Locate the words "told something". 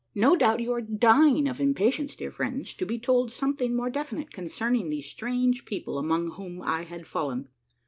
2.97-3.75